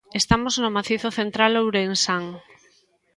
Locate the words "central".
1.19-1.51